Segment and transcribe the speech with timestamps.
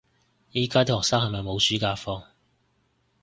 [0.55, 2.23] 而家啲學生係咪冇暑假放